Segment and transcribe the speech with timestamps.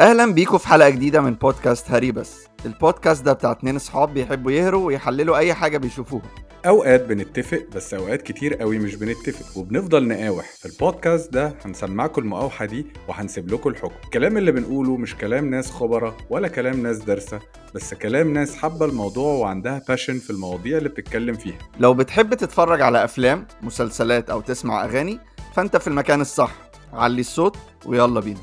[0.00, 2.46] أهلا بيكم في حلقة جديدة من بودكاست هري بس.
[2.66, 6.22] البودكاست ده بتاع اتنين اصحاب بيحبوا يهروا ويحللوا أي حاجة بيشوفوها.
[6.66, 10.44] أوقات بنتفق بس أوقات كتير قوي مش بنتفق وبنفضل نقاوح.
[10.58, 13.94] في البودكاست ده هنسمعكم المقاوحة دي وهنسيب لكم الحكم.
[14.04, 17.40] الكلام اللي بنقوله مش كلام ناس خبراء ولا كلام ناس دارسة
[17.74, 21.58] بس كلام ناس حابة الموضوع وعندها باشن في المواضيع اللي بتتكلم فيها.
[21.80, 25.18] لو بتحب تتفرج على أفلام مسلسلات أو تسمع أغاني
[25.54, 26.52] فأنت في المكان الصح.
[26.92, 27.56] علي الصوت
[27.86, 28.40] ويلا بينا.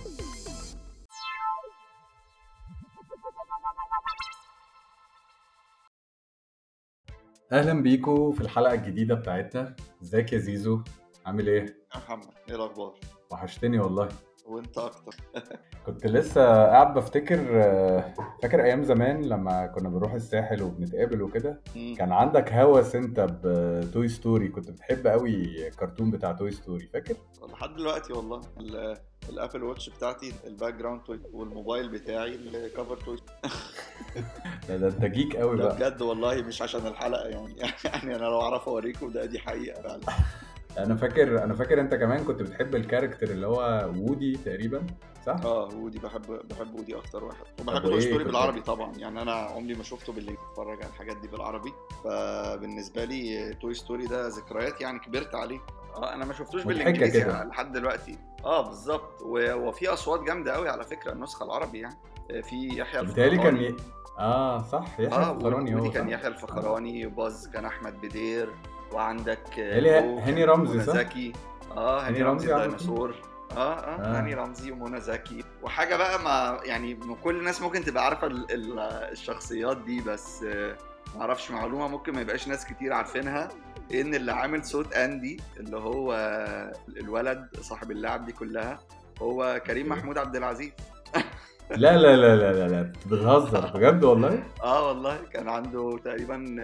[7.53, 9.75] أهلا بيكم في الحلقة الجديدة بتاعتنا.
[10.03, 10.81] إزيك يا زيزو؟
[11.25, 12.93] عامل إيه؟ يا محمد إيه الأخبار؟
[13.31, 14.09] وحشتني والله.
[14.47, 15.15] وأنت أكتر؟
[15.85, 21.61] كنت لسه قاعد بفتكر آه، فاكر أيام زمان لما كنا بنروح الساحل وبنتقابل وكده.
[21.97, 27.15] كان عندك هوس أنت ب Toy Story كنت بتحب قوي الكرتون بتاع Toy Story فاكر؟
[27.51, 28.41] لحد دلوقتي والله.
[28.59, 28.97] ال-
[29.29, 31.01] ال Apple Watch بتاعتي ال background
[31.33, 33.17] والموبايل بتاعي ال cover Toy
[34.69, 35.75] ده, ده انت geek قوي ده بقى.
[35.75, 37.55] بجد والله مش عشان الحلقة يعني.
[37.85, 39.99] يعني أنا لو اعرف اوريكم ده دي حقيقة فعلا.
[40.77, 44.87] أنا فاكر أنا فاكر انت كمان كنت بتحب ال character اللي هو Woody تقريبا
[45.25, 47.45] صح؟ آه Woody بحب بحب Woody أكتر واحد.
[47.61, 48.93] وبحب Toy Story بالعربي طبعا.
[48.97, 51.73] يعني أنا عمري ما شفته باللي بتفرج على الحاجات دي بالعربي.
[52.03, 55.59] فبالنسبة لي Toy Story ده ذكريات يعني كبرت عليه.
[55.95, 57.23] آه أنا ما شفتوش بالإنجليزي.
[57.23, 58.17] لحد دلوقتي.
[58.45, 59.21] آه بالظبط.
[59.21, 61.95] وفي أصوات جامدة قوي على فكرة النسخة العربي يعني.
[62.43, 63.75] في يحيى كان الفخراني ي...
[64.19, 68.49] آه صح يحيى آه الفخراني هو كان؟ يحيى الفخراني Buzz كان أحمد بدير
[68.91, 71.33] وعندك آه، هاني- كان رمزي صح؟ زكي
[71.71, 73.15] آه هاني رمزي الديناصور
[73.51, 74.17] آه آه آه.
[74.19, 78.79] هاني رمزي ومنى زكي وحاجة بقى ما يعني كل الناس ممكن تبقى عارفة ال- ال-
[79.11, 80.77] الشخصيات دي بس آه،
[81.15, 83.49] ما أعرفش معلومة ممكن ما يبقاش ناس كتير عارفينها
[83.93, 86.13] إن اللي عامل صوت أندي اللي هو
[86.97, 88.79] الولد صاحب اللعب دي كلها
[89.21, 89.89] هو كريم.
[89.89, 90.71] محمود عبد العزيز
[91.77, 92.91] لا لا لا لا لا لا.
[93.05, 95.17] بتهزر بجد والله؟ آه والله.
[95.33, 96.55] كان عنده تقريبا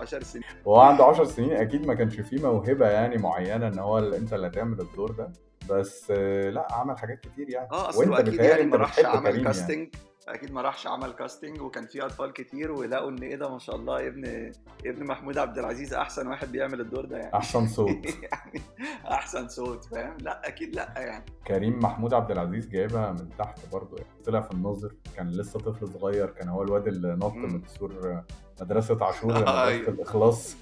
[0.00, 0.44] 10 سنين.
[0.64, 1.52] وهو عنده 10 سنين.
[1.52, 5.32] أكيد ما كانش فيه موهبة يعني معينة إن هو أنت اللي هتعمل الدور ده.
[5.70, 7.68] بس لأ عمل حاجات كتير يعني.
[7.72, 9.44] آه أصل أكيد يعني ما راحش عمل كريم يعني.
[9.44, 9.88] casting
[10.28, 13.76] أكيد ما راحش عمل casting وكان في أطفال كتير ولقوا إن إيه ده ما شاء
[13.76, 14.52] الله ابن
[14.86, 17.34] ابن محمود عبد العزيز أحسن واحد بيعمل الدور ده يعني.
[17.34, 17.88] أحسن صوت.
[18.06, 18.62] يعني
[19.10, 21.24] أحسن صوت فاهم؟ لأ أكيد لأ يعني.
[21.46, 24.22] كريم محمود عبد العزيز جايبها من تحت برضه يعني.
[24.24, 27.32] طلع في الناظر كان لسه طفل صغير كان هو الواد اللي نط.
[27.34, 28.22] من سور
[28.60, 29.88] مدرسة عاشور لمدرسه أيوه.
[29.88, 30.56] الإخلاص.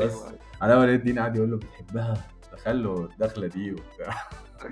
[0.00, 2.14] بس أيوه أنا ولي الدين قاعد يقول له بتحبها؟
[2.54, 4.14] دخلة الدخله دي وبتاع.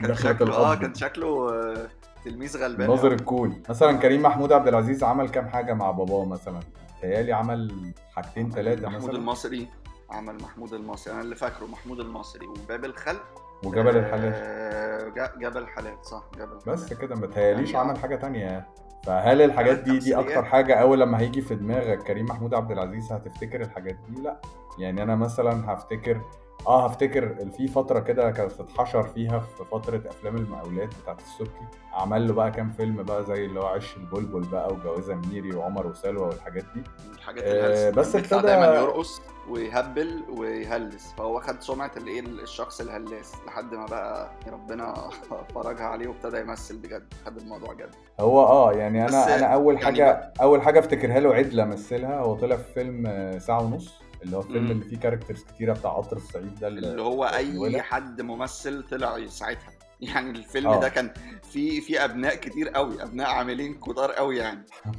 [0.03, 0.75] كان شكله آه.
[0.75, 1.89] كان شكله آه،
[2.25, 3.07] تلميذ غلبان أوي.
[3.15, 6.61] الكول مثلا كريم محمود عبد العزيز عمل كام حاجة مع باباه مثلا؟
[7.03, 9.69] تهيألي عمل حاجتين ثلاثة محمود مثلا المصري.
[10.11, 11.15] عمل محمود المصري.
[11.15, 12.47] أنا اللي فاكره محمود المصري.
[12.47, 13.23] وباب الخلق.
[13.65, 14.33] وجبل الحلال.
[14.35, 18.67] آه، جبل الحلال صح جبل الحلال بس كده ما تهيأليش يعني عمل حاجة تانية.
[19.07, 20.45] فهل الحاجات دي دي أكتر.
[20.45, 24.41] حاجة أول لما هيجي في دماغك كريم محمود عبد العزيز هتفتكر الحاجات دي؟ لأ.
[24.79, 26.21] يعني أنا مثلا هفتكر
[26.67, 31.67] آه هفتكر في فترة كده كانت اتحشر فيها في فترة أفلام المقاولات بتاعت السبكي.
[31.93, 35.87] عمل له بقى كام فيلم بقى زي اللي هو عش البلبل بقى وجوازه منيري وعمر
[35.87, 36.83] وسلوى والحاجات دي.
[37.15, 41.13] الحاجات آه، الهلس بس ابتدى- دايما يرقص ويهبل ويهلس.
[41.19, 44.95] فهو خد سمعة الايه الشخص الهلاس لحد ما بقى ربنا
[45.55, 47.15] فرجها عليه وابتدى يمثل بجد.
[47.27, 47.91] خد الموضوع جد.
[48.21, 52.19] هو آه يعني أنا أنا أول يعني حاجة أول حاجة أفتكرها له عدلة مثلها.
[52.21, 54.02] هو طلع في فيلم آه، ساعة ونص.
[54.23, 54.71] اللي هو الفيلم.
[54.71, 57.83] اللي فيه characters كتيرة بتاع قطر الصعيد ده اللي هو أي.
[57.83, 60.81] حد ممثل طلع ساعتها يعني الفيلم آه.
[60.81, 61.13] ده كان
[61.53, 64.67] في في أبناء كتير قوي أبناء عاملين كتار قوي يعني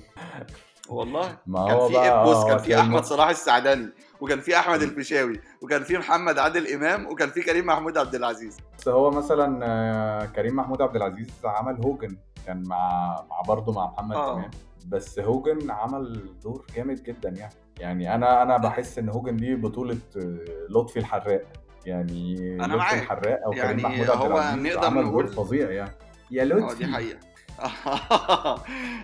[0.90, 3.90] والله ما كان في آه، كان في أحمد صلاح السعداني
[4.22, 8.58] وكان في أحمد الفيشاوي وكان في محمد عادل إمام وكان في كريم محمود عبد العزيز
[8.80, 12.18] بس هو مثلا آه، كريم محمود عبد العزيز عمل هوجن
[12.48, 14.34] كان مع مع برضه مع محمد آه.
[14.34, 14.52] امام
[14.88, 19.98] بس هوجن عمل دور جامد جدا يعني يعني أنا أنا بحس إن هوجن دي بطولة
[20.18, 20.38] آه،
[20.70, 21.42] لطفي الحراق.
[21.86, 22.94] يعني أنا لطفي معاك.
[22.94, 25.92] الحراق أو يعني كريم محمود عبد هو العزيز نقدر عمل دور نقول- فظيع يعني.
[26.32, 26.78] يا آه لطفي.
[26.86, 27.20] دي حقيقة.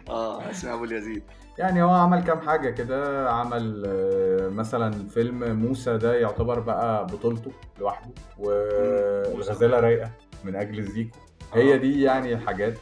[0.09, 1.23] آه اسمه أبو اليزيد.
[1.57, 3.29] يعني هو عمل كام حاجة كده.
[3.31, 10.11] عمل آه، مثلا فيلم موسى ده يعتبر بقى بطولته لوحده والغزالة رايقة
[10.43, 11.17] من أجل زيكو.
[11.53, 11.77] هي آه.
[11.77, 12.79] دي يعني الحاجات دي،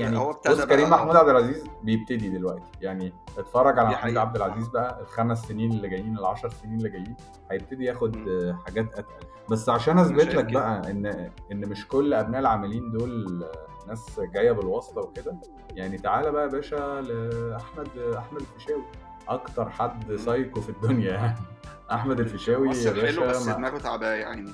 [0.00, 4.16] يعني هو بص كريم محمود عبد العزيز بيبتدي دلوقتي يعني اتفرج على محمود.
[4.16, 7.16] عبد العزيز بقى الخمس سنين اللي جايين العشر سنين اللي جايين
[7.50, 8.28] هيبتدي ياخد.
[8.28, 10.52] آه، حاجات أتقل بس عشان شايف لك.
[10.52, 11.06] بقى إن
[11.52, 13.44] إن مش كل أبناء العاملين دول
[13.88, 15.36] ناس جاية بالواسطة وكده
[15.74, 17.88] يعني تعالى بقى يا باشا لأحمد
[18.18, 18.82] أحمد الفيشاوي
[19.28, 20.16] أكتر حد.
[20.16, 21.36] سايكو في الدنيا يعني
[21.92, 24.50] احمد الفيشاوي يا ممثل حلو باشا بس ما- دماغه تعباه يعني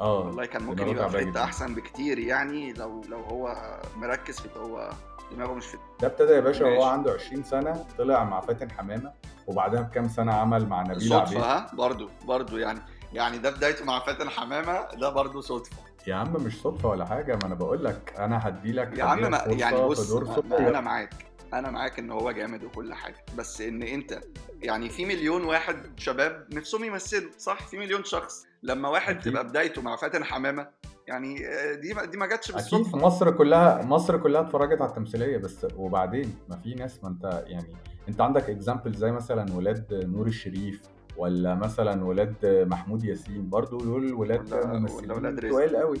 [0.00, 1.44] آه والله كان ممكن يبقى في حتة.
[1.44, 3.56] أحسن بكتير يعني لو لو هو
[3.96, 4.90] مركز في هو
[5.32, 6.84] دماغه مش في ده ابتدى يا باشا وهو.
[6.84, 9.12] عنده 20 سنة طلع مع فاتن حمامة
[9.46, 12.80] وبعدها بكام سنة عمل مع نبيل صدفة عبيد ها برضه برضه يعني
[13.12, 15.76] يعني ده بدايته مع فاتن حمامة ده برضه صدفة
[16.06, 19.30] يا عم مش صدفة ولا حاجة ما أنا بقول لك أنا هدي لك يا عم
[19.30, 20.58] ما يعني بص ما-.
[20.68, 21.14] أنا معاك
[21.54, 24.20] أنا معاك ان هو جامد وكل حاجة بس ان انت
[24.62, 28.46] يعني في مليون واحد شباب نفسهم يمثلوا صح؟ في مليون شخص.
[28.62, 29.32] لما واحد أكيد.
[29.32, 30.68] تبقى بدايته مع فاتن حمامة
[31.06, 32.62] يعني آه، دي ما- دي ما جاتش أكيد.
[32.62, 32.98] بالصدفة.
[32.98, 37.74] مصر كلها مصر كلها اتفرجت على التمثيلية بس وبعدين ما في ناس ما انت يعني
[38.08, 40.82] انت عندك اكزامبل زي مثلا ولاد نور الشريف
[41.20, 45.40] ولا مثلا ولاد محمود ياسين برضو دول ولاد ولا- ولا ممثلين ولاد.
[45.40, 45.98] تقال قوي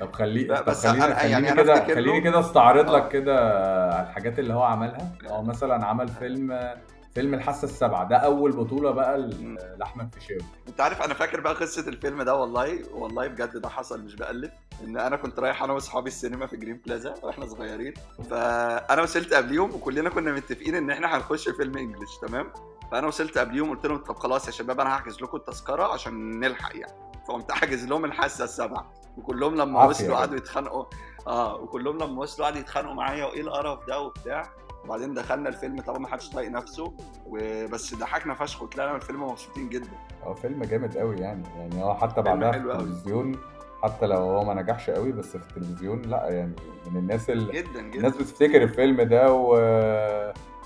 [0.00, 2.96] طب خلي لا، طب بس خليني يعني خليني أنا كده خليني كده استعرض آه.
[2.96, 3.34] لك كده
[4.02, 6.58] الحاجات اللي هو عملها هو مثلا عمل فيلم
[7.18, 8.08] فيلم الحاسة السابعة.
[8.08, 9.18] ده أول بطولة بقى
[9.78, 14.04] لأحمد فيشاوي أنت عارف أنا فاكر بقى قصة الفيلم ده والله والله بجد ده حصل
[14.04, 14.50] مش بقلب.
[14.84, 17.94] إن أنا كنت رايح أنا وأصحابي السينما في Green Plaza وإحنا صغيرين.
[18.30, 22.52] فأنا وصلت قبليهم وكلنا كنا متفقين إن إحنا هنخش فيلم English تمام؟
[22.92, 26.76] فأنا وصلت قبليهم قلت لهم طب خلاص يا شباب أنا هحجز لكم التذكرة عشان نلحق
[26.76, 26.92] يعني.
[27.28, 28.92] فقمت حاجز لهم الحاسة السابعة.
[29.16, 30.16] وكلهم لما وصلوا.
[30.16, 30.84] قعدوا يتخانقوا.
[31.26, 34.50] آه وكلهم لما وصلوا قعدوا يتخانقوا معايا وإيه القرف ده وبتاع.
[34.84, 36.92] وبعدين دخلنا الفيلم طبعا ما حدش طايق نفسه
[37.26, 39.90] وبس ضحكنا فشخ وطلعنا من الفيلم مبسوطين جدا.
[40.22, 42.58] هو فيلم جامد قوي يعني يعني هو حتى بعدها في.
[42.58, 43.36] التلفزيون
[43.82, 46.52] حتى لو هو ما نجحش قوي بس في التلفزيون لا يعني
[46.90, 47.98] من الناس اللي جدا جدا.
[47.98, 49.56] الناس بتفتكر الفيلم ده و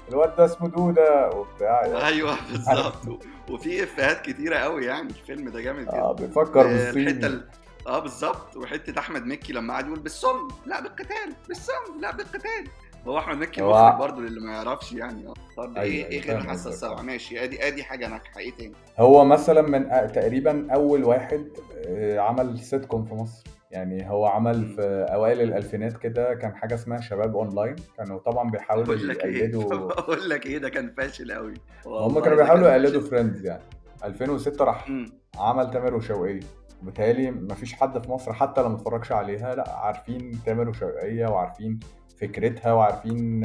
[0.09, 2.07] الواد ده اسمه دودة وبتاع يعني.
[2.07, 3.21] أيوه بالظبط.
[3.51, 5.93] وفي إفيهات كتيرة قوي يعني الفيلم ده جامد جدا.
[6.01, 7.11] آه بيفكر آه، بالصيني.
[7.11, 7.49] الحتة ال-
[7.87, 8.57] آه بالظبط.
[8.57, 12.69] وحتة أحمد مكي لما قعد يقول بالصم لا بالقتال بالصم لا بالقتال.
[13.07, 15.27] هو احمد مكي هو- مخرج برضه للي ما يعرفش يعني.
[15.27, 16.73] آه طب أيوة، إيه أيوة، إيه غير الحاسة قصدك.
[16.73, 18.41] السابعة؟ ماشي ادي ادي حاجة ناجحة.
[18.41, 21.49] إيه تاني؟ هو مثلا من أ- تقريبا أول واحد
[21.87, 23.45] آه، عمل سيت كوم في مصر.
[23.71, 28.95] يعني هو عمل في أوائل الألفينات كده كان حاجة اسمها شباب اونلاين كانوا طبعا بيحاولوا
[28.95, 31.55] إيه؟ يقلدوا بقول لك إيه؟ ده كان فاشل قوي.
[31.87, 33.01] هم كانوا بيحاولوا يقلدوا.
[33.01, 33.63] Friends يعني.
[34.05, 35.07] 2006 راح مم.
[35.39, 36.41] عمل تامر وشوقية.
[36.83, 41.81] وبالتالي مفيش حد في مصر حتى لو متفرجش عليها لا عارفين تامر وشوقية وعارفين
[42.23, 43.45] فكرتها وعارفين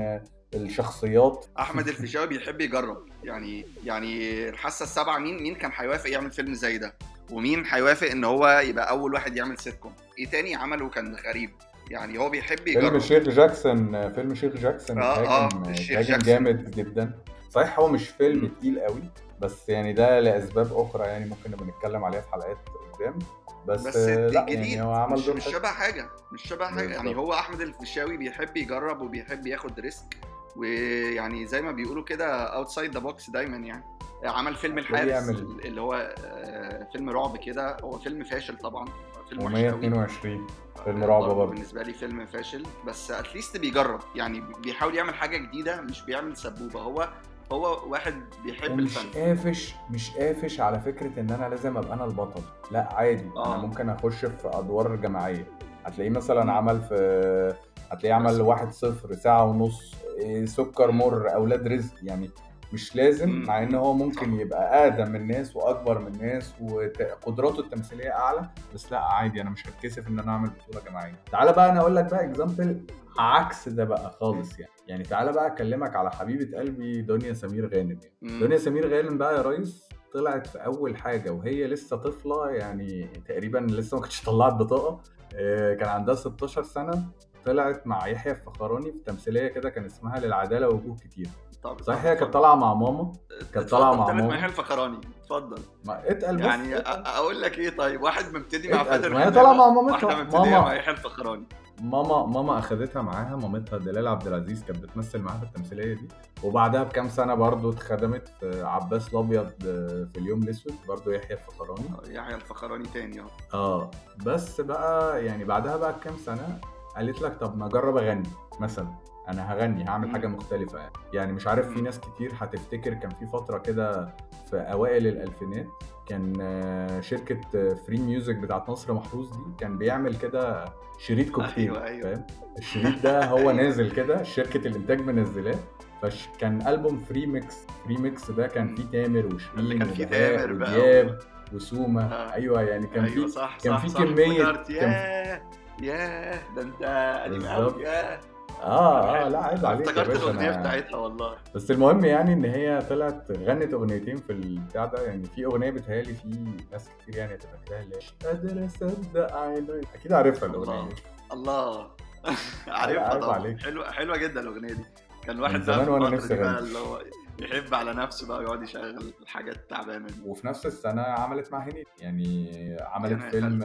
[0.53, 1.45] الشخصيات.
[1.59, 2.97] أحمد الفيشاوي بيحب يجرب.
[3.23, 6.93] يعني يعني الحاسة السابعة مين مين كان هيوافق يعمل فيلم زي ده؟
[7.31, 11.49] ومين هيوافق إن هو يبقى أول واحد يعمل سيت كوم إيه تاني عمله كان غريب.
[11.91, 12.95] يعني هو بيحب فيلم يجرب.
[12.95, 16.19] الشيخ جاكسون فيلم الشيخ جاكسون آه، هاجم الشيخ جاكسون.
[16.19, 17.11] جامد جدا.
[17.49, 18.47] صحيح هو مش فيلم.
[18.47, 19.01] تقيل قوي
[19.39, 22.57] بس يعني ده لأسباب أخرى يعني ممكن نبقى نتكلم عليها في حلقات
[22.93, 23.19] قدام.
[23.67, 24.59] بس, بس آه، لا جديد.
[24.59, 25.43] يعني هو عمل مش, مش.
[25.45, 26.93] شبه حاجة مش شبه حاجة.
[26.93, 27.15] يعني.
[27.15, 30.17] هو أحمد الفيشاوي بيحب يجرب وبيحب ياخد risk
[30.55, 33.83] ويعني زي ما بيقولوا كده outside the box دايما يعني.
[34.23, 35.29] عمل فيلم الحارس
[35.65, 37.77] اللي هو آه، فيلم رعب كده.
[37.83, 38.85] هو فيلم فاشل طبعا
[39.29, 40.07] فيلم وحش قوي.
[40.07, 40.51] و122
[40.83, 41.45] فيلم رعب برضه.
[41.45, 42.65] بالنسبة لي فيلم فاشل.
[42.87, 43.99] بس at least بيجرب.
[44.15, 46.81] يعني بيحاول يعمل حاجة جديدة مش بيعمل سبوبة.
[46.81, 47.09] هو
[47.51, 48.13] هو واحد
[48.43, 52.41] بيحب الفن قافش مش قافش على فكرة إن أنا لازم أبقى أنا البطل
[52.71, 53.45] لأ عادي آه.
[53.55, 55.47] أنا ممكن أخش في أدوار جماعية
[55.85, 56.51] هتلاقيه مثلا.
[56.51, 57.53] عمل في
[57.91, 58.41] هتلاقيه عمل.
[58.41, 60.91] واحد صفر ساعة ونص إيه، سكر.
[60.91, 62.29] مر أولاد رزق يعني
[62.73, 63.43] مش لازم مم.
[63.47, 64.41] مع إن هو ممكن صح.
[64.41, 69.67] يبقى أقدم من الناس وأكبر من الناس وقدراته التمثيلية أعلى بس لأ عادي أنا مش
[69.67, 72.81] هتكسف إن أنا أعمل بطولة جماعية تعالى بقى أنا أقول لك بقى اكزامبل
[73.19, 77.99] عكس ده بقى خالص يعني يعني تعالى بقى أكلمك على حبيبة قلبي دنيا سمير غانم
[78.23, 78.39] يعني.
[78.39, 83.57] دنيا سمير غانم بقى يا ريس طلعت في أول حاجة وهي لسه طفلة يعني تقريبا
[83.57, 85.01] لسه ما كانتش طلعت بطاقة
[85.35, 87.03] آه، كان عندها 16 سنة
[87.47, 91.27] طلعت مع يحيى الفخراني في تمثيلية كده كان اسمها للعدالة وجوه كتير
[91.63, 92.33] طب صحيح هي كانت.
[92.33, 93.13] طالعة مع ماما
[93.53, 97.03] كانت طالعة مع ماما ميحيى الفخراني اتفضل ما اتقل بس يعني اتقل.
[97.05, 98.83] أقول لك إيه طيب واحد مبتدي مع.
[98.83, 100.23] فاتن ما هي طالعة مع مامتها.
[100.23, 100.59] ماما.
[100.61, 101.43] مع يحيى الفخراني
[101.81, 106.07] ماما ماما اخدتها معاها مامتها دلال عبد العزيز كانت بتمثل معاها في التمثيلية دي
[106.43, 112.15] وبعدها بكام سنة برضو اتخدمت في عباس الأبيض آه، في اليوم الأسود برضو يحيى الفخراني
[112.15, 113.91] يحيى الفخراني تاني اهو آه
[114.25, 116.59] بس بقى يعني بعدها بقى بكام سنة
[116.97, 118.23] قالت لك طب ما اجرب اغني
[118.59, 118.87] مثلا
[119.29, 120.09] أنا هغني هعمل.
[120.11, 121.81] حاجة مختلفة يعني يعني مش عارف في.
[121.81, 124.15] ناس كتير هتفتكر كان في فترة كده
[124.49, 125.67] في أوائل الألفينات
[126.05, 127.39] كان آه، شركة
[127.75, 130.65] Free Music بتاعت نصر محروس دي كان بيعمل كده
[130.99, 132.01] شريط كوكتيل أيوة، أيوة.
[132.13, 132.25] فاهم
[132.57, 133.51] الشريط ده هو أيوة.
[133.53, 135.55] نازل كده شركة الإنتاج منزلاه
[136.01, 138.75] فكان ألبوم Free Mix Free Mix ده كان.
[138.75, 141.19] فيه تامر وشيرين كان فيه وبهاء تامر بقى ودياب
[141.53, 142.33] وسومة آه.
[142.33, 144.71] أيوه يعني كان أيوه في صح كان صح في افتكرت.
[144.71, 145.41] كان-
[145.81, 146.83] ياه ده انت
[147.23, 147.73] قديم بالظبط.
[147.73, 148.19] قوي ياه
[148.63, 150.49] آه آه لا عيب عليك افتكرت الأغنية.
[150.51, 155.45] بتاعتها والله بس المهم يعني إن هي طلعت غنت أغنيتين في البتاع ده يعني في
[155.45, 156.27] أغنية بتهيألي في
[156.71, 160.87] ناس كتير يعني هتبقى فاكراها اللي مش قادر أصدق عيني أكيد عارفها الأغنية الله.
[160.89, 160.95] دي
[161.33, 161.87] الله
[162.67, 163.57] عارفها طبعا.
[163.57, 164.85] حلوة حلوة جدا الأغنية دي
[165.23, 166.33] كان واحد زمان الفترة نفسي.
[166.33, 167.01] اللي هو
[167.39, 171.85] يحب على نفسه بقى ويقعد يشغل الحاجات التعبانة دي وفي نفس السنة عملت مع هنيدي
[171.99, 173.59] يعني عملت فيلم؟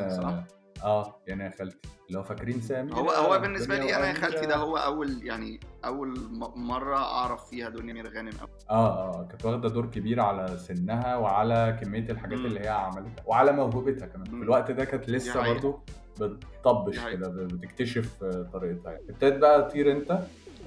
[0.84, 4.56] آه يعني يا خالتي هو فاكرين سامي هو هو بالنسبة لي أنا يا خالتي ده
[4.56, 8.30] هو أول يعني أول م- مرة أعرف فيها دنيا مير غانم.
[8.70, 12.46] آه آه كانت واخدة دور كبير على سنها وعلى كمية الحاجات مم.
[12.46, 14.32] اللي هي عملتها وعلى موهبتها كمان في.
[14.32, 15.52] الوقت ده كانت لسه.
[15.54, 15.80] برضه
[16.20, 16.98] بتطبش.
[17.06, 19.04] كده بتكتشف آه، طريقتها يعني.
[19.10, 20.18] ابتدت بقى تطير انت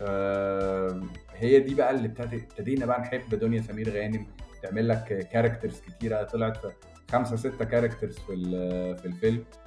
[0.02, 1.02] آه
[1.36, 4.28] هي دي بقى اللي ابتدينا بقى نحب دنيا سمير غانم
[4.64, 6.72] تعمل لك characters كتيرة طلعت في
[7.12, 8.36] خمسة ستة characters في
[8.96, 9.65] في الفيلم آه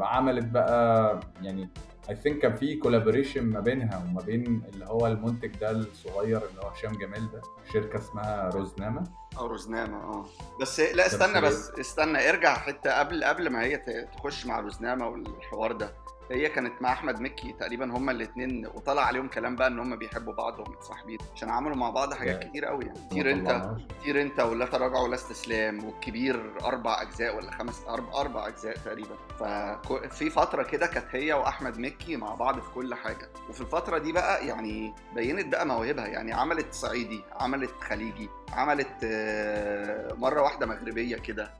[0.00, 1.68] عملت بقى يعني
[2.10, 6.60] I think كان في collaboration ما بينها وما بين اللي هو المنتج ده الصغير اللي
[6.64, 7.42] هو هشام جمال ده
[7.72, 9.04] شركة اسمها روزنامه
[9.38, 10.26] أو روزنامه آه.
[10.60, 11.40] بس لا استنى.
[11.40, 13.76] بس استنى ارجع حتة قبل قبل ما هي
[14.16, 15.94] تخش مع روزنامه والحوار ده.
[16.32, 20.32] هي كانت مع أحمد مكي تقريبا هما الاثنين وطلع عليهم كلام بقى إن هما بيحبوا
[20.34, 22.44] بعض ومتصاحبين عشان عملوا مع بعض حاجات Yeah.
[22.46, 22.98] كتير قوي يعني.
[23.10, 23.64] طير أنت.
[24.04, 29.16] طير أنت ولا تراجع ولا استسلام والكبير أربع أجزاء ولا خمس أربع, أربع أجزاء تقريبا.
[29.40, 33.28] ففي فترة كده كانت هي وأحمد مكي مع بعض في كل حاجة.
[33.48, 36.06] وفي الفترة دي بقى يعني بينت بقى مواهبها.
[36.06, 41.50] يعني عملت صعيدي عملت خليجي عملت آه، مرة واحدة مغربية كده.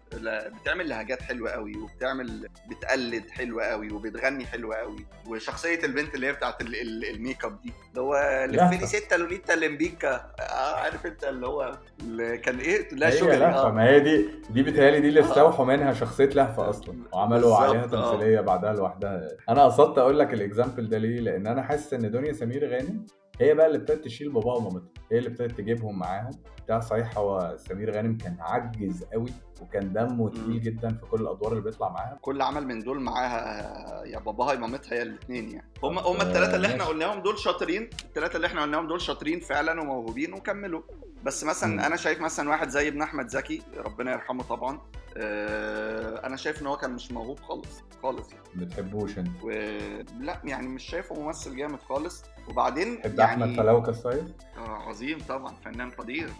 [0.61, 5.07] بتعمل لهجات حلوة قوي وبتعمل بتقلد حلوة قوي وبتغني حلوة قوي.
[5.29, 7.73] وشخصية البنت اللي هي بتاعت ال- ال- ال make up دي.
[7.91, 8.87] اللي هو.
[8.87, 13.67] ستة لوليتا لمبيكا آه عارف انت اللي هو اللي كان إيه؟ لا هي شوجر لهفة.
[13.69, 13.71] آه.
[13.71, 15.25] ما هي دي دي بتهيألي دي اللي آه.
[15.25, 16.95] استوحوا منها شخصية لهفة أصلا.
[17.13, 17.87] وعملوا عليها آه.
[17.87, 19.29] تمثيلية بعدها لوحدها.
[19.49, 23.07] أنا قصدت أقول لك ال example ده ليه؟ لأن أنا حاسس إن دنيا سمير غانم
[23.43, 26.31] هي بقى اللي ابتدت تشيل باباها ومامتها هي اللي ابتدت تجيبهم معاهم.
[26.65, 29.29] بتاع صحيح هو سمير غانم كان عجز قوي
[29.63, 30.31] وكان دمه.
[30.31, 32.19] تقيل جدا في كل الأدوار اللي بيطلع معاها.
[32.21, 35.69] كل عمل من دول معاها يا باباها يا مامتها يا الاثنين يعني.
[35.83, 36.85] هم هم الثلاثه اللي إحنا.
[36.85, 40.83] قلناهم دول شاطرين الثلاثه اللي إحنا قلناهم دول شاطرين فعلا وموهوبين وكملوا.
[41.25, 41.81] بس مثلا مم.
[41.81, 44.81] أنا شايف مثلا واحد زي ابن أحمد زكي ربنا يرحمه طبعا
[45.17, 48.45] آه، أنا شايف إن هو كان مش موهوب خالص خالص يعني.
[48.55, 49.43] ما بتحبوش أنت.
[49.45, 52.25] ولا يعني مش شايفه ممثل جامد خالص.
[52.49, 56.31] وبعدين تحب يعني احمد فلوكه الصيد آه، عظيم طبعا فنان قدير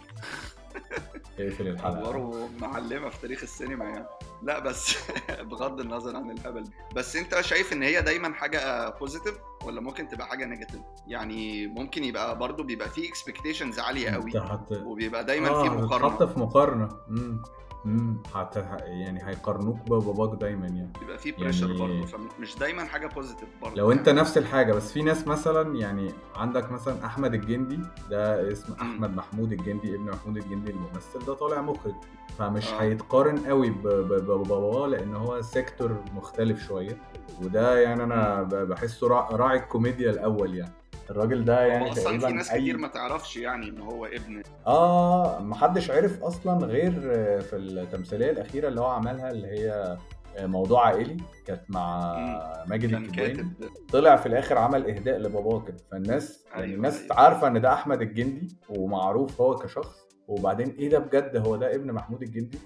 [1.39, 1.99] اقفل الحلقة.
[1.99, 4.05] ادواره معلمه في تاريخ السينما يعني.
[4.43, 4.97] لا بس
[5.51, 6.63] بغض النظر عن الهبل.
[6.95, 12.03] بس أنت شايف إن هي دايما حاجة positive ولا ممكن تبقى حاجة negative يعني ممكن
[12.03, 14.31] يبقى برضو بيبقى فيه expectations عالية قوي.
[14.71, 16.25] وبيبقى دايما آه، في مقارنة.
[16.25, 16.89] في مقارنة.
[17.09, 17.43] امم
[17.85, 18.55] امم هت...
[18.85, 20.89] يعني هيقارنوك بباباك دايما يعني.
[20.99, 24.09] بيبقى فيه pressure يعني- برضو فمش دايما حاجة positive برضو لو انت.
[24.09, 29.51] نفس الحاجة بس في ناس مثلا يعني عندك مثلا أحمد الجندي ده اسم أحمد محمود
[29.51, 31.93] الجندي ابن محمود الجندي الممثل ده طالع مخرج.
[32.37, 32.81] فمش آه.
[32.81, 36.97] هيتقارن قوي بباباه لأن هو سيكتور مختلف شوية.
[37.43, 40.73] وده يعني أنا بحسه راع- راعي الكوميديا الأول يعني.
[41.09, 42.61] الراجل ده هو يعني أصلا تقريبا في ناس أي...
[42.61, 44.43] كتير ما تعرفش يعني إن هو ابن.
[44.67, 46.91] آه محدش عرف أصلا غير
[47.41, 49.97] في التمثيلية الأخيرة اللي هو عملها اللي هي
[50.39, 52.15] موضوع عائلي كانت مع
[52.67, 53.51] ماجد الكدواني كاتب.
[53.91, 55.77] طلع في الآخر عمل إهداء لباباه كده.
[55.91, 57.19] فالناس يعني أيوة، الناس أيوة.
[57.19, 60.03] عارفة إن ده أحمد الجندي ومعروف هو كشخص.
[60.27, 62.59] وبعدين إيه ده بجد؟ هو ده ابن محمود الجندي؟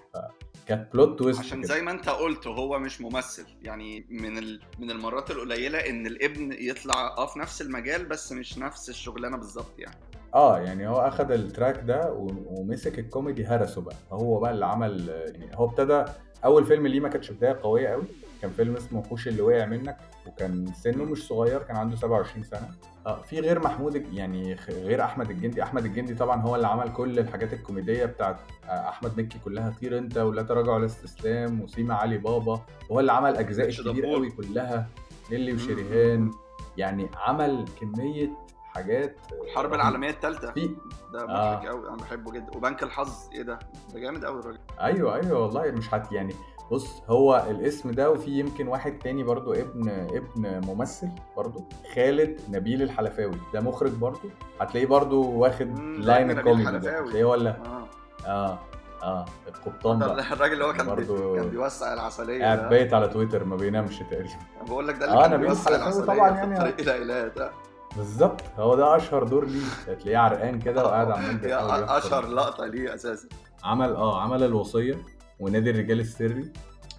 [0.67, 1.63] فكانت plot twist عشان.
[1.63, 3.45] زي ما انت قلت هو مش ممثل.
[3.62, 4.62] يعني من ال...
[4.79, 9.79] من المرات القليلة إن الابن يطلع آه في نفس المجال بس مش نفس الشغلانة بالظبط
[9.79, 9.95] يعني.
[10.36, 13.95] آه يعني هو أخد ال track ده و- ومسك الكوميدي هرسه بقى.
[14.12, 16.05] هو بقى اللي عمل يعني هو ابتدى
[16.45, 18.03] أول فيلم ليه ما كانتش بداية قوية قوي
[18.41, 22.70] كان فيلم اسمه وحوش اللي وقع منك وكان سنه مش صغير كان عنده 27 سنة.
[23.06, 25.63] آه في غير محمود يعني غير أحمد الجندي.
[25.63, 28.38] أحمد الجندي طبعا هو اللي عمل كل الحاجات الكوميدية بتاعت
[28.70, 29.74] آه، أحمد مكي كلها.
[29.82, 32.62] طير أنت ولا تراجع ولا استسلام وسيما علي بابا.
[32.89, 34.06] وهو اللي عمل أجزاء كتير.
[34.06, 34.88] قوي كلها.
[35.32, 35.53] نيلي.
[35.53, 36.32] وشريهان.
[36.77, 38.29] يعني عمل كمية
[38.74, 39.74] حاجات الحرب.
[39.74, 40.75] العالمية الثالثه في
[41.13, 41.56] ده آه.
[41.56, 42.58] مضحك قوي أنا بحبه جدا.
[42.58, 43.29] وبنك الحظ.
[43.34, 43.60] إيه ده؟
[43.94, 44.60] ده جامد قوي الراجل.
[44.82, 45.72] أيوه أيوه والله.
[45.72, 46.34] مش هت يعني
[46.71, 51.63] بص هو الاسم ده وفي يمكن واحد تاني برضو ابن ابن ممثل برضو
[51.95, 53.38] خالد نبيل الحلفاوي.
[53.53, 54.29] ده مخرج برضو.
[54.62, 57.00] هتلاقيه برضو واخد line ال comedy ده.
[57.00, 57.88] هتلاقيه ولا آه.
[58.27, 58.59] آه
[59.03, 60.19] آه القبطان بقى.
[60.33, 60.86] الراجل اللي هو كان.
[60.88, 62.69] برضو كان بيوسع العسليه قاعد ده.
[62.69, 64.29] بايت على تويتر ما بينامش تقريبا.
[64.67, 66.53] بقول لك ده اللي آه، كان بيوسع العسليه طبعاً يعني.
[66.53, 67.51] الطريق إلى اله ده
[67.97, 68.41] بالظبط.
[68.57, 69.62] هو ده أشهر دور ليه.
[69.88, 71.89] هتلاقيه عرقان كده وقاعد عمال.
[71.89, 73.27] أشهر لقطة ليه أساسا.
[73.63, 74.95] عمل آه عمل الوصية.
[75.39, 76.51] ونادي الرجال السري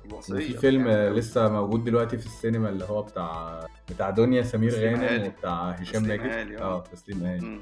[0.06, 1.10] الوصيه وفي فيلم أوي.
[1.18, 5.26] لسه موجود دلوقتي في السينما اللي هو بتاع بتاع دنيا سمير غانم.
[5.26, 6.62] وبتاع هشام ماجد آه.
[6.62, 7.60] آه تسليم آلي مم.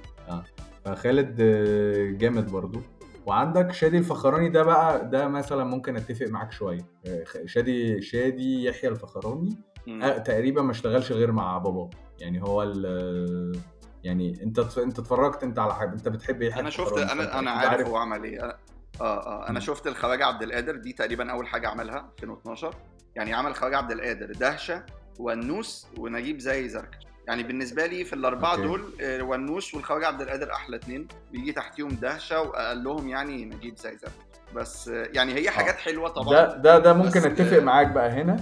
[0.84, 2.80] فخالد آه، جامد برضو
[3.26, 8.90] وعندك شادي الفخراني ده بقى ده مثلا ممكن أتفق معاك شوية آه، شادي شادي يحيى
[8.90, 9.56] الفخراني.
[10.02, 13.60] آه، تقريبا ما اشتغلش غير مع بابا يعني هو ال
[14.04, 17.88] يعني انت انت اتفرجت انت على حاجة انت بتحب إيه أنا شفت أنا أنا عارف
[17.88, 18.56] هو عمل إيه
[19.00, 19.48] آه آه.
[19.48, 19.60] أنا.
[19.60, 22.74] شفت الخواجة عبد القادر دي تقريبا أول حاجة عملها 2012
[23.16, 24.82] يعني عمل خواجه عبد القادر دهشة
[25.18, 26.96] ونوس ونجيب زي زركش.
[27.28, 28.62] يعني بالنسبة لي في الأربعة أوكي.
[28.62, 31.08] دول آه، ونوس والخواجة عبد القادر أحلى اتنين.
[31.32, 34.12] بيجي تحتيهم دهشة واقلهم يعني نجيب زي زركش.
[34.54, 36.32] بس آه، يعني هي حاجات حلوة طبعا.
[36.34, 38.36] ده ده ده ممكن أتفق معاك بقى هنا.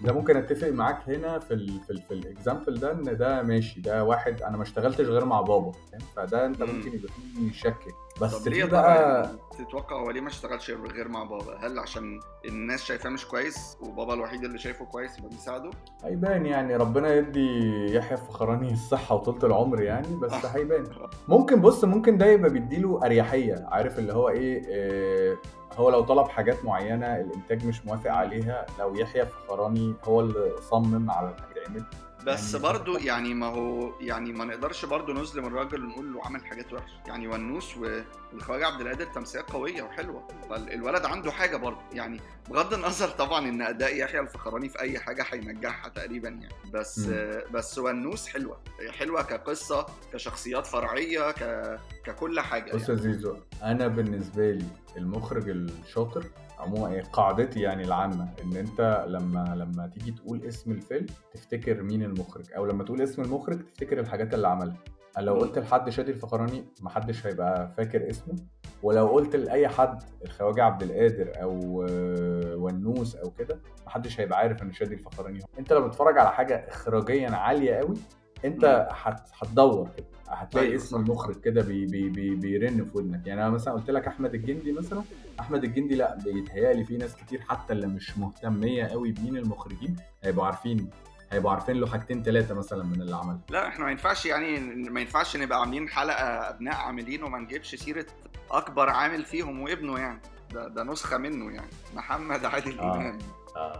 [0.00, 3.80] ده ممكن أتفق معاك هنا في ال في ال في الاكزامبل ده إن ده ماشي.
[3.80, 5.72] ده واحد أنا ما اشتغلتش غير مع بابا؟
[6.16, 6.70] فده أنت مم.
[6.76, 7.76] ممكن يبقى فيه شك.
[8.20, 12.82] بس طب ليه بقى تتوقع هو ليه ما اشتغلش غير مع بابا؟ هل عشان الناس
[12.82, 15.70] شايفاه مش كويس وبابا الوحيد اللي شايفه كويس يبقى بيساعده؟
[16.04, 20.84] هيبان يعني ربنا يدي يحيى الفخراني الصحة وطولة العمر يعني بس هيبان
[21.28, 25.36] ممكن بص ممكن ده يبقى بيديله أريحية عارف اللي هو إيه آه،
[25.76, 31.10] هو لو طلب حاجات معينة الإنتاج مش موافق عليها لو يحيى الفخراني هو اللي صمم
[31.10, 31.84] على اللي هيتعمل
[32.26, 36.46] بس يعني- برضو يعني ما هو يعني ما نقدرش برضو نظلم الراجل ونقول له عمل
[36.46, 36.92] حاجات وحشة.
[37.06, 40.28] يعني ونوس والخواجة عبد القادر تمثيلية قوية وحلوة.
[40.50, 41.80] فالولد عنده حاجة برضو.
[41.92, 46.54] يعني بغض النظر طبعا إن أداء يحيى الفخراني في أي حاجة هينجحها تقريبا يعني.
[46.72, 47.40] بس مم.
[47.52, 48.60] بس ونوس حلوة.
[48.90, 52.92] حلوة كقصة كشخصيات فرعية ك ككل حاجة بص يعني.
[53.00, 54.64] يا زيزو أنا بالنسبة لي
[54.96, 56.24] المخرج الشاطر
[56.60, 62.02] عموما إيه، قاعدتي يعني العامة إن أنت لما لما تيجي تقول اسم الفيلم تفتكر مين
[62.02, 64.76] المخرج؟ أو لما تقول اسم المخرج تفتكر الحاجات اللي عملها.
[65.18, 65.34] لو.
[65.34, 68.34] قلت لحد شادي الفخراني محدش هيبقى فاكر اسمه
[68.82, 74.62] ولو قلت لأي حد الخواجة عبد القادر أو آه، ونوس أو كده محدش هيبقى عارف
[74.62, 75.46] إن شادي الفخراني هو.
[75.58, 77.94] أنت لما بتتفرج على حاجة اخراجيا عالية قوي
[78.44, 80.96] انت هت- هتدور كده هتلاقي أيوة، اسم.
[80.96, 83.26] المخرج كده بي بي بي بيرن في ودنك.
[83.26, 85.02] يعني أنا مثلا قلت لك أحمد الجندي مثلا
[85.40, 90.46] أحمد الجندي لأ بيتهيألي في ناس كتير حتى اللي مش مهتمية قوي بمين المخرجين هيبقوا
[90.46, 90.90] عارفين
[91.32, 93.38] هيبقوا عارفين له حاجتين ثلاثة مثلا من اللي عمله.
[93.50, 94.58] لا إحنا ما ينفعش يعني
[94.90, 98.06] ما ينفعش نبقى عاملين حلقة أبناء عاملين وما نجيبش سيرة
[98.50, 100.20] أكبر عامل فيهم وابنه يعني.
[100.54, 102.96] ده ده نسخة منه يعني محمد عادل آه.
[102.96, 103.18] إمام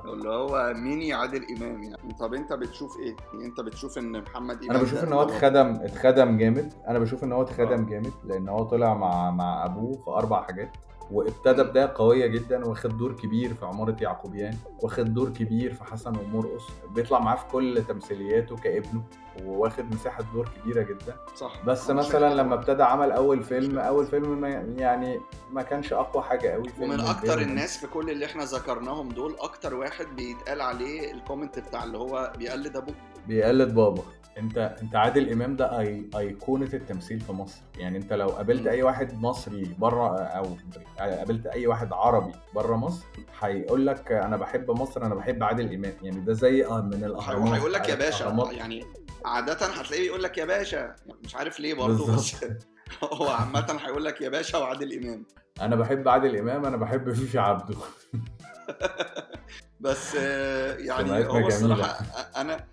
[0.04, 4.56] اللي هو ميني عادل إمام يعني طب أنت بتشوف إيه؟ يعني أنت بتشوف إن محمد
[4.62, 7.90] إمام أنا بشوف إن هو- اتخدم اتخدم جامد أنا بشوف إن هو اتخدم آه.
[7.90, 10.70] جامد لأن هو طلع مع مع أبوه في أربع حاجات
[11.12, 16.16] وابتدى بدايه قوية جدا واخد دور كبير في عمارة يعقوبيان واخد دور كبير في حسن
[16.16, 19.02] ومرقص بيطلع معاه في كل تمثيلياته كابنه
[19.44, 22.54] وواخد مساحة دور كبيرة جدا صح بس مثلا لما.
[22.54, 25.20] ابتدى عمل أول فيلم أول فيلم ما يعني
[25.52, 27.48] ما كانش أقوى حاجة قوي فيلم ومن أكتر البيراميد.
[27.48, 32.32] الناس في كل اللي إحنا ذكرناهم دول أكتر واحد بيتقال عليه الكومنت بتاع اللي هو
[32.38, 32.94] بيقلد أبوه
[33.34, 34.02] بيقلد بابا.
[34.38, 36.10] انت انت عادل امام ده أي...
[36.16, 37.60] أيقونة التمثيل في مصر.
[37.78, 38.66] يعني انت لو قابلت.
[38.66, 40.56] أي واحد مصري بره أو
[40.98, 43.04] قابلت أي واحد عربي بره مصر
[43.40, 45.92] هيقول لك أنا بحب مصر أنا بحب عادل إمام.
[46.02, 47.54] يعني ده زي آه من الأهرامات.
[47.54, 48.84] هيقول لك يا باشا أهرامات؟ يعني
[49.24, 52.44] عادة هتلاقيه يقول لك يا باشا مش عارف ليه برضه بس
[53.20, 55.26] هو عامة هيقول لك يا باشا وعادل إمام.
[55.60, 57.74] أنا بحب عادل إمام أنا بحب فيفي عبده.
[59.80, 61.46] بس آه، يعني هو جميلة.
[61.46, 61.98] الصراحة
[62.36, 62.64] أنا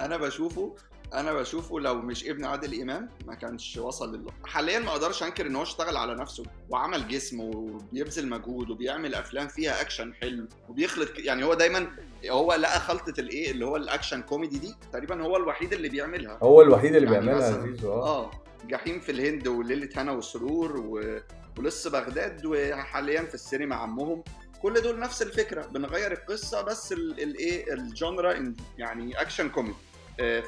[0.00, 0.74] أنا بشوفه
[1.14, 5.46] أنا بشوفه لو مش ابن عادل امام ما كانش وصل لله حاليا ما أقدرش انكر
[5.46, 11.08] إن هو اشتغل على نفسه وعمل جسم وبيبذل مجهود وبيعمل أفلام فيها أكشن حلو وبيخلط
[11.18, 11.90] يعني هو دايما
[12.30, 16.38] هو لقى خلطة الإيه؟ اللي هو ال action comedy دي تقريبا هو الوحيد اللي بيعملها.
[16.42, 18.30] هو الوحيد اللي يعني بيعملها مثلاً- عزيز آه.
[18.68, 21.20] جحيم في الهند وليلة هنا والسرور و...
[21.58, 24.22] ولسه بغداد وحاليا في السينما عمهم.
[24.62, 29.74] كل دول نفس الفكرة بنغير القصة بس الإيه؟ ال genre يعني action comedy.
[29.74, 29.89] آه،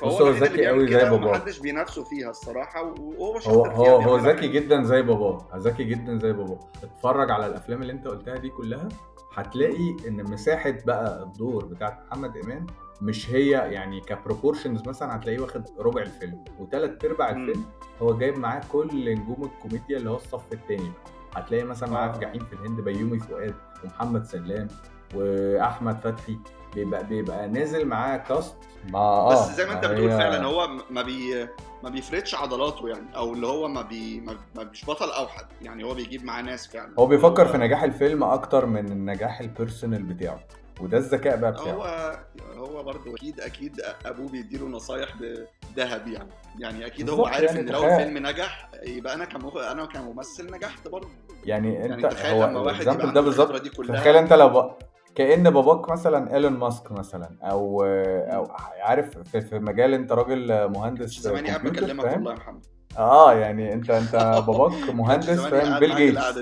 [0.00, 1.14] فهو هو ذكي قوي زي باباه.
[1.28, 4.52] ومحدش بينافسه فيها الصراحة وهو هو شاطر هو هو بيعملها ذكي حلو.
[4.52, 8.88] جدا زي باباه ذكي جدا زي باباه اتفرج على الأفلام اللي أنت قلتها دي كلها
[9.34, 12.66] هتلاقي إن مساحة بقى الدور بتاعت محمد إمام
[13.00, 17.30] مش هي يعني ك proportions مثلا هتلاقيه واخد ربع الفيلم وثلاث أرباع.
[17.30, 17.64] الفيلم
[18.02, 20.92] هو جايب معاه كل نجوم الكوميديا اللي هو الصف الثاني
[21.34, 22.12] هتلاقي مثلا معاه آه.
[22.12, 23.54] في جحيم في الهند بيومي فؤاد
[23.84, 24.68] ومحمد سلام
[25.14, 26.38] وأحمد فتحي
[26.74, 28.56] بيبقى بيبقى نازل معاه cast.
[28.90, 31.48] ما آه بس زي ما انت هي- بتقول فعلا هو ما بي
[31.82, 35.84] ما بيفردش عضلاته يعني أو اللي هو ما بي ما ما مش بطل اوحد يعني
[35.84, 36.94] هو بيجيب معاه ناس فعلا.
[36.98, 40.40] هو بيفكر في نجاح الفيلم أكتر من النجاح ال personal بتاعه.
[40.80, 41.64] وده الذكاء بقى بتاعه.
[41.72, 42.16] هو
[42.56, 45.08] هو برضه أكيد أكيد أبوه بيديله نصايح
[45.76, 46.28] بذهب يعني.
[46.58, 47.92] يعني أكيد هو عارف يعني إن لو تخيل.
[47.92, 49.56] الفيلم نجح يبقى أنا كمخ...
[49.56, 51.08] أنا كممثل نجحت برضه
[51.44, 53.62] يعني يعني انت تخيل لما هو واحد الاكزامبل يبقى ده بالظبط.
[53.62, 53.96] دي كلها.
[54.00, 54.78] تخيل أنت لو بق...
[55.14, 58.48] كأن باباك مثلا إيلون ماسك مثلا أو أو
[58.82, 62.66] عارف في, في مجال أنت راجل مهندس زماني قاعد بكلمك والله يا محمد.
[62.98, 66.38] آه يعني أنت أنت باباك مهندس فاهم؟ بيل جيتس.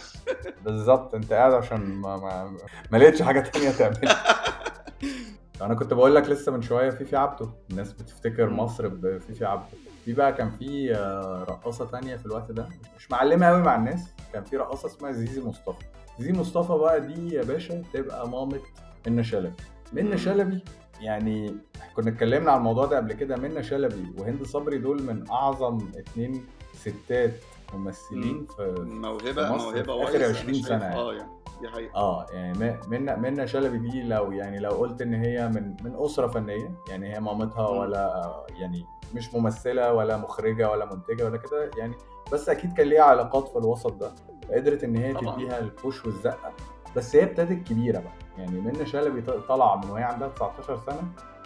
[0.64, 2.56] بالظبط أنت قاعد عشان ما ما,
[2.90, 4.24] ما لقيتش حاجة تانية تعملها.
[5.62, 7.48] أنا كنت بقول لك لسه من شوية فيفي عبده.
[7.70, 8.50] الناس بتفتكر.
[8.50, 9.66] مصر بفيفي عبده.
[10.04, 14.08] في بقى كان في آه، رقاصة تانية في الوقت ده مش معلمة قوي مع الناس
[14.32, 15.84] كان في رقاصة اسمها زيزي مصطفى.
[16.18, 18.60] زيزي مصطفى بقى دي يا باشا تبقى مامة
[19.06, 19.52] منى شلبي
[19.92, 20.16] منى مم.
[20.16, 20.64] شلبي
[21.00, 21.56] يعني
[21.96, 26.46] كنا اتكلمنا على الموضوع ده قبل كده منى شلبي وهند صبري دول من أعظم اتنين
[26.72, 27.32] ستات
[27.74, 30.96] ممثلين في موهبه في مصر موهبة في أنا 20 شايف- سنة يعني.
[30.96, 31.28] آه يعني
[31.60, 35.76] دي حقيقة آه يعني منى منى شلبي دي لو يعني لو قلت إن هي من
[35.84, 37.68] من أسرة فنية يعني هي مامتها.
[37.68, 41.94] ولا يعني مش ممثلة ولا مخرجة ولا منتجة ولا كده يعني
[42.32, 44.12] بس أكيد كان ليها علاقات في الوسط ده
[44.52, 45.34] قدرت إن هي طبعاً.
[45.36, 46.52] تديها البوش والزقة.
[46.96, 48.12] بس هي ابتدت كبيرة بقى.
[48.38, 51.02] يعني منى شلبي ط- طالعة من وهي عندها 19 سنة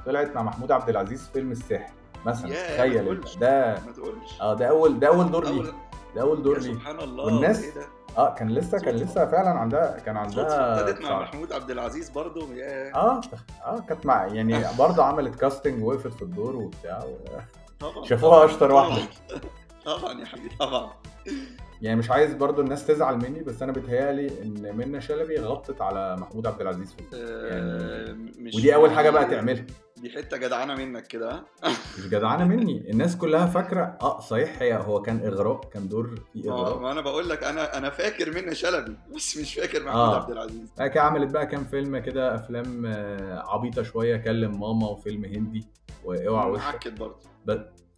[0.07, 1.93] طلعت مع محمود عبد العزيز في فيلم الساحر
[2.27, 2.51] مثلا.
[2.77, 3.21] تخيل.
[3.41, 4.41] ده ما تقولش.
[4.41, 5.73] آه ده أول ده أول دور ليه.
[6.15, 6.73] ده أول دور ليه.
[6.75, 7.25] سبحان الله.
[7.25, 7.87] والناس- إيه ده؟
[8.19, 8.95] آه كان لسه كان.
[8.95, 12.47] لسه فعلا عندها كان عندها ابتدت مع محمود عبد العزيز برضه.
[12.63, 13.21] آه
[13.65, 17.17] آه كانت مع يعني برضه عملت كاستنج وقفت في الدور وبتاع و...
[17.81, 18.73] طبعا شافوها طبعاً.
[18.87, 19.03] واحدة.
[19.87, 20.91] طبعا يا حبيبي طبعا.
[21.83, 26.17] يعني مش عايز برضه الناس تزعل مني بس أنا بيتهيألي إن منى شلبي غطت على
[26.17, 27.03] محمود عبد العزيز في.
[27.15, 31.45] آه، مش ودي أول حاجة بقى يعني تعملها دي حتة جدعانة منك كده؟
[31.99, 36.53] مش جدعانة مني الناس كلها فاكرة آه صحيح هي هو كان إغراء كان دور ما
[36.53, 40.17] إغراء ما أنا بقول لك أنا أنا فاكر منى شلبي بس مش فاكر محمود آه.
[40.23, 45.25] عبد العزيز كده عملت بقى كام فيلم كده أفلام آه، عبيطة شوية كلم ماما وفيلم
[45.25, 45.67] هندي
[46.05, 47.17] وأوعى وشك برضه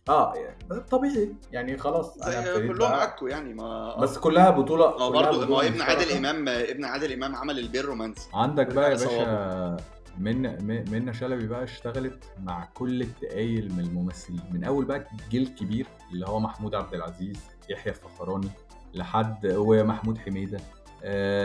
[0.08, 0.56] آه يعني.
[0.70, 1.34] ده طبيعي.
[1.52, 5.56] يعني خلاص أنا زي ابتديت كلهم عكوا يعني ما بس كلها بطولة ما برضه ما
[5.56, 6.12] هو ابن عادل.
[6.12, 8.28] إمام ابن عادل إمام عمل البير رومانسي.
[8.34, 9.76] عندك بقى يا باشا
[10.18, 15.42] من م- منى شلبي بقى اشتغلت مع كل التقايل من الممثلين من أول بقى الجيل
[15.42, 17.36] الكبير اللي هو محمود عبد العزيز
[17.68, 18.48] يحيى الفخراني
[18.94, 20.60] لحد ومحمود حميدة.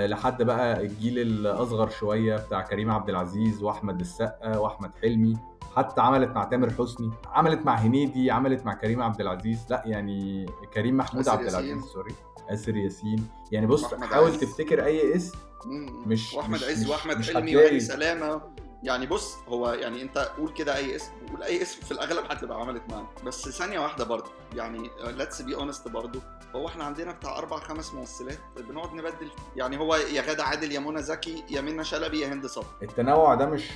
[0.07, 5.37] لحد بقى الجيل الأصغر شوية بتاع كريم عبد العزيز وأحمد السقا وأحمد حلمي
[5.75, 9.59] حتى عملت مع تامر حسني عملت مع هنيدي عملت مع كريم عبد العزيز.
[9.69, 11.83] لا يعني كريم محمود عبد العزيز.
[11.83, 12.13] سوري.
[12.49, 13.27] آسر ياسين.
[13.51, 14.37] يعني بص حاول عز.
[14.39, 15.37] تفتكر أي اسم.
[16.05, 18.41] مش- وأحمد عز وأحمد حلمي وهاني سلامة.
[18.83, 21.11] يعني بص هو يعني أنت قول كده أي اسم.
[21.31, 23.07] قول أي اسم في الأغلب هتبقى عملت معاه.
[23.25, 24.29] بس ثانية واحدة برضه.
[24.55, 26.21] يعني let's be honest برضه.
[26.55, 28.37] هو إحنا عندنا بتاع أربع خمس ممثلات
[28.69, 32.45] بنقعد نبدل يعني هو يا غادة عادل يا منى زكي يا منى شلبي يا هند
[32.45, 32.67] صبري.
[32.83, 33.71] التنوع ده مش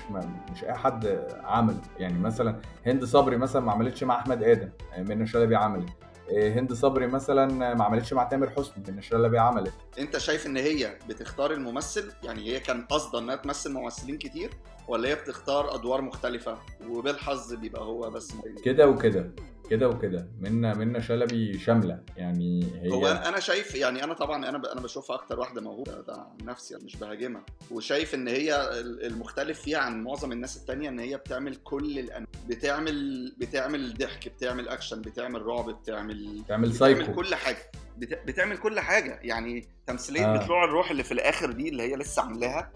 [0.53, 5.27] مش أي حد عمله يعني مثلا هند صبري مثلا ما عملتش مع أحمد آدم منى
[5.27, 5.89] شلبي عملت.
[6.29, 9.73] إيه، هند صبري مثلا ما عملتش مع تامر حسني منى شلبي عملت.
[9.99, 14.49] أنت شايف إن هي بتختار الممثل؟ يعني هي كان قصدها إنها تمثل ممثلين كتير
[14.87, 16.57] ولا هي بتختار أدوار مختلفة؟
[16.89, 18.33] وبالحظ بيبقى هو بس.
[18.63, 19.31] كده وكده.
[19.69, 20.27] كده وكده.
[20.39, 21.99] منى منى شلبي شاملة.
[22.17, 25.91] يعني هي هو أنا شايف يعني أنا طبعا أنا أنا بشوفها أكتر واحدة موهوبة.
[26.01, 27.45] ده عن نفسي مش بهاجمها.
[27.71, 32.25] وشايف إن هي ال- المختلف فيها عن معظم الناس التانية إن هي بتعمل كل الأن...
[32.47, 37.71] بتعمل بتعمل ضحك بتعمل أكشن بتعمل رعب بتعمل تعمل بتعمل سايكو كل حاجة.
[37.97, 38.19] بت...
[38.27, 39.19] بتعمل كل حاجة.
[39.23, 40.37] يعني تمثيلية آه.
[40.37, 42.71] بطلوع الروح اللي في الآخر دي اللي هي لسه عاملاها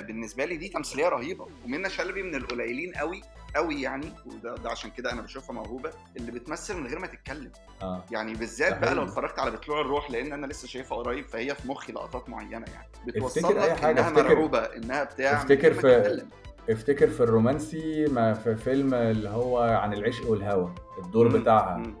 [0.00, 3.22] بالنسبة لي دي تمثيلية رهيبة ومنى شلبي من القليلين قوي
[3.56, 7.52] قوي يعني وده ده عشان كده أنا بشوفها موهوبة اللي بتمثل من غير ما تتكلم
[7.82, 9.02] آه يعني بالذات بقى لو.
[9.02, 12.88] اتفرجت على بطلوع الروح لأن أنا لسه شايفها قريب فهي في مخي لقطات معينة يعني
[13.06, 16.28] بتوصل لك إنها افتكر- مرعوبة إنها بتاع افتكر في- تتكلم.
[16.70, 21.40] افتكر في الرومانسي ما في فيلم اللي هو عن العشق والهوى الدور مم.
[21.42, 21.94] بتاعها مم.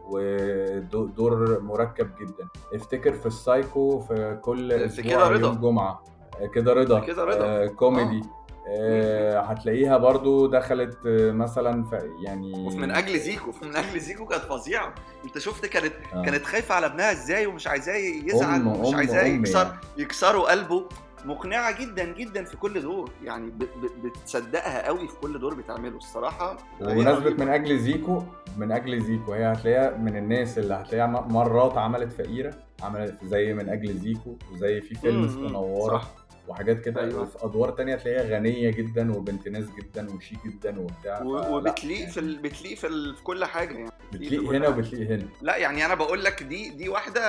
[0.94, 5.32] ودور مركب جدا افتكر في السايكو في كل أسبوع.
[5.36, 6.15] يوم جمعة آه،
[6.54, 7.44] كده رضا كده رضا.
[7.46, 8.22] آه كوميدي
[8.68, 14.00] آه هتلاقيها برضو دخلت آه، مثلا في يعني وفي من أجل زيكو في من أجل
[14.00, 14.94] زيكو كانت فظيعة
[15.24, 16.22] أنت شفت كانت آه.
[16.22, 19.78] كانت خايفة على ابنها إزاي ومش عايزاه يزعل أم- ومش عايزاه أم يكسر يعني.
[19.98, 20.84] يكسروا قلبه
[21.24, 25.96] مقنعة جدا جدا في كل دور يعني ب- ب- بتصدقها قوي في كل دور بتعمله
[25.96, 27.30] الصراحة رهيبة.
[27.44, 28.22] من أجل زيكو
[28.58, 33.68] من أجل زيكو هي هتلاقيها من الناس اللي هتلاقيها مرات عملت فقيرة عملت زي من
[33.68, 36.25] أجل زيكو وزي في فيلم نوارة صح.
[36.48, 37.22] وحاجات كده أيوة.
[37.22, 42.38] وفي أدوار تانية هتلاقيها غنية جدا وبنت ناس جدا وشيك جدا وبتاع وبتليق في ال...
[42.38, 43.14] بتليق في, ال...
[43.14, 44.68] في كل حاجة يعني بتليق هنا.
[44.68, 47.20] وبتليق هنا لا يعني أنا بقول لك دي دي واحدة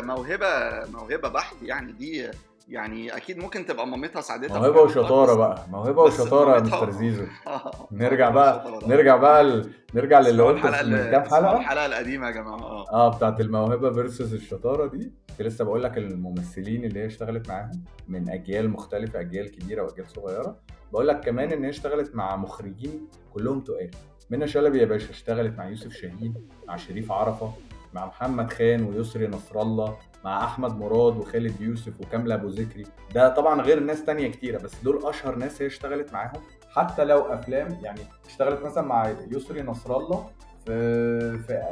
[0.00, 0.46] موهبه
[0.90, 2.30] موهبة بحت يعني دي
[2.68, 7.24] يعني أكيد ممكن تبقى مامتها ساعدتها وشطارة بس- بقى موهبة بس وشطارة يا مستر زيزو.
[7.46, 7.88] آه.
[7.92, 8.80] نرجع بقى.
[8.86, 9.70] نرجع بقى ل...
[9.94, 12.90] نرجع للي قلته من كام حلقة؟ الحلقة القديمة يا جماعة آه.
[12.92, 15.12] آه بتاعت الموهبة فيرسس الشطارة دي.
[15.30, 20.06] كنت لسه بقول لك الممثلين اللي هي اشتغلت معاهم من أجيال مختلفة أجيال كبيرة وأجيال
[20.10, 20.56] صغيرة.
[20.92, 23.90] بقول لك كمان إن هي اشتغلت مع مخرجين كلهم تقال.
[24.30, 26.34] منى شلبي يا باشا اشتغلت مع يوسف شاهين
[26.68, 27.52] مع شريف عرفة.
[27.94, 32.86] مع محمد خان ويسري نصر الله مع أحمد مراد وخالد يوسف وكامله أبو ذكري.
[33.14, 36.40] ده طبعا غير ناس تانية كتيرة بس دول أشهر ناس هي اشتغلت معاهم.
[36.70, 40.30] حتى لو أفلام يعني اشتغلت مثلا مع يسري نصر الله
[40.66, 41.62] في في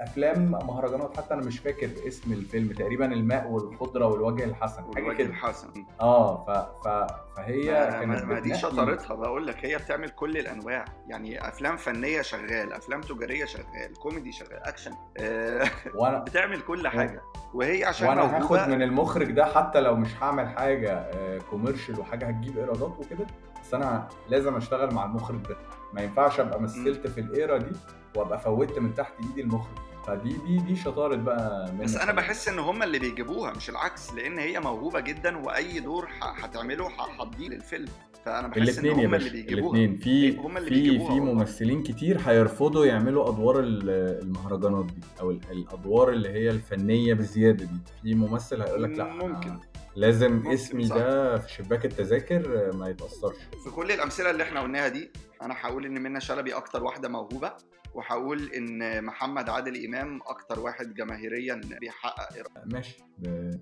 [0.00, 5.28] أفلام مهرجانات حتى أنا مش فاكر اسم الفيلم تقريبا الماء والخضرة والوجه الحسن والوجه كده.
[5.28, 5.68] الحسن.
[6.00, 6.50] آه ف...
[6.86, 6.88] ف...
[7.36, 10.84] فهي ما, كانت ما دي شطارتها بقول لك هي بتعمل كل الأنواع.
[11.08, 17.22] يعني أفلام فنية شغال أفلام تجارية شغال كوميدي شغال أكشن آه وأنا بتعمل كل حاجة.
[17.54, 21.10] وهي عشان وأنا هاخد من المخرج ده حتى لو مش هعمل حاجة
[21.50, 23.26] commercial وحاجة هتجيب إيرادات وكده.
[23.62, 25.56] بس أنا لازم أشتغل مع المخرج ده.
[25.94, 27.72] ما ينفعش أبقى مثلت في ال era دي
[28.16, 32.12] وأبقى فوتت من تحت إيدي المخرج فدي دي دي شطارة بقى منك بس أنا.
[32.12, 37.22] بحس إن هم اللي بيجيبوها مش العكس لأن هي موهوبة جدا وأي دور هتعمله ه-
[37.22, 37.88] هتضيع للفيلم
[38.24, 41.20] فأنا بحس إن هم باشا اللي بيجيبوها الاثنين في اللي في في والله.
[41.34, 43.90] ممثلين كتير هيرفضوا يعملوا أدوار ال-
[44.22, 49.12] المهرجانات دي أو ال- الأدوار اللي هي الفنية بزيادة دي في ممثل هيقول لك لأ
[49.12, 49.58] أنا ممكن.
[50.00, 50.96] لازم اسمي صح.
[50.96, 55.10] ده في شباك التذاكر ما يتأثرش في كل الأمثلة اللي إحنا قلناها دي
[55.42, 57.52] أنا هقول إن منى شلبي أكتر واحدة موهوبة
[57.94, 62.72] وهقول إن محمد عادل إمام أكتر واحد جماهيريا بيحقق إيرادات.
[62.74, 62.96] ماشي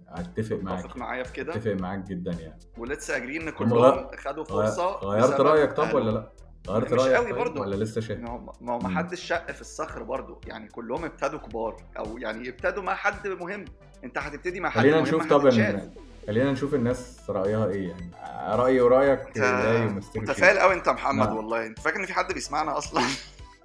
[0.08, 4.10] أتفق معاك متفق معايا في كده أتفق معاك جدا يعني ولسه اجري إن هم كلهم
[4.16, 6.32] خدوا فرصة غيرت رأيك طب ولا لأ
[6.68, 7.60] غيرت رأيك قوي طيب برضو.
[7.60, 8.88] ولا لسه شايف ما هو ما.
[8.88, 13.64] حدش شق في الصخر برضو يعني كلهم ابتدوا كبار أو يعني ابتدوا مع حد مهم
[14.04, 15.50] أنت هتبتدي مع حد خلينا نشوف طب.
[15.50, 18.10] إن- خلينا نشوف الناس رأيها إيه يعني
[18.56, 21.36] رأيي ورأيك أنت لا يمثلوا متفائل شيء قوي أنت محمد نعم.
[21.36, 23.02] والله أنت فاكر إن في حد بيسمعنا أصلا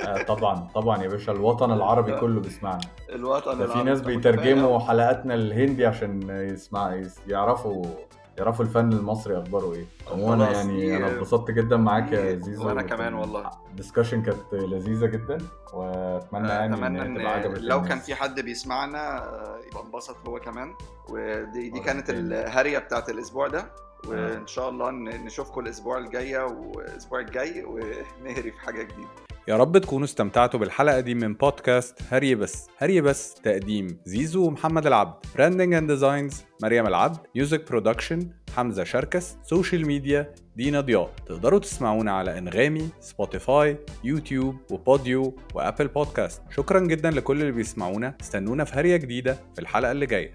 [0.02, 2.19] آه طبعا طبعا يا باشا الوطن العربي.
[2.19, 3.89] كله بيسمعنا الوطن ده في العربي.
[3.89, 4.80] ناس بيترجموا.
[4.80, 7.86] حلقاتنا الهندي عشان يسمع يس- يعرفوا
[8.38, 9.86] يعرفوا الفن المصري اخباره إيه.
[10.12, 12.67] عموما يعني أنا اتبسطت جدا معاك يا زيزو.
[12.67, 13.50] وأنا كمان والله.
[13.72, 15.38] ال discussion كانت لذيذة جدا
[15.74, 17.89] وأتمنى يعني أتمنى إن إن لو الناس.
[17.89, 20.74] كان في حد بيسمعنا آه، يبقى انبسط هو كمان.
[21.10, 22.19] ودي دي كانت تاني.
[22.20, 23.65] الهرية بتاعت الأسبوع ده.
[24.08, 29.10] وإن شاء الله نشوفكم الأسبوع الجاية والأسبوع الجاي ونهري في حاجة جديدة.
[29.48, 32.68] يا رب تكونوا استمتعتوا بالحلقة دي من بودكاست هري بس.
[32.78, 35.14] هري بس تقديم زيزو ومحمد العبد.
[35.36, 37.18] Branding and designs مريم العبد.
[37.36, 39.38] Music production حمزة شركس.
[39.44, 41.14] Social media دينا ضياء.
[41.26, 48.18] تقدروا تسمعونا على أنغامي سبوتيفاي يوتيوب وبوديو وأبل بودكاست شكرا جدا لكل اللي بيسمعونا.
[48.22, 50.34] استنونا في هرية جديدة في الحلقة اللي جاية.